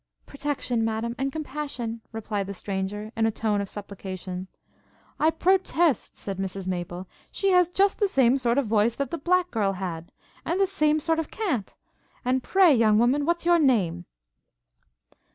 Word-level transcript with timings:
'Protection, 0.25 0.83
Madam, 0.83 1.13
and 1.19 1.31
compassion!' 1.31 2.01
replied 2.11 2.47
the 2.47 2.55
stranger, 2.55 3.11
in 3.15 3.27
a 3.27 3.31
tone 3.31 3.61
of 3.61 3.69
supplication. 3.69 4.47
'I 5.19 5.29
protest,' 5.29 6.15
said 6.15 6.39
Mrs 6.39 6.67
Maple, 6.67 7.07
'she 7.31 7.51
has 7.51 7.69
just 7.69 7.99
the 7.99 8.07
same 8.07 8.39
sort 8.39 8.57
of 8.57 8.65
voice 8.65 8.95
that 8.95 9.11
that 9.11 9.23
black 9.23 9.51
girl 9.51 9.73
had! 9.73 10.11
and 10.43 10.59
the 10.59 10.65
same 10.65 10.99
sort 10.99 11.19
of 11.19 11.29
cant! 11.29 11.77
And 12.25 12.41
pray, 12.41 12.73
young 12.73 12.97
woman, 12.97 13.27
what's 13.27 13.45
your 13.45 13.59
name?' 13.59 14.05